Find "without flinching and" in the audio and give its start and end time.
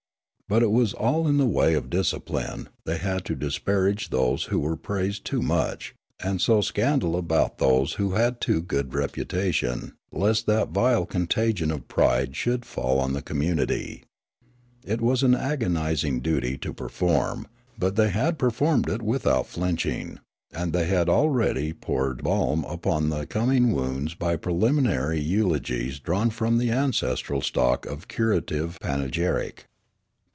19.01-20.73